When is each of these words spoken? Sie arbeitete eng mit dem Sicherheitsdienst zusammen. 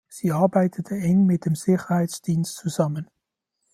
Sie 0.07 0.31
arbeitete 0.31 0.95
eng 0.97 1.27
mit 1.27 1.45
dem 1.45 1.53
Sicherheitsdienst 1.53 2.55
zusammen. 2.55 3.07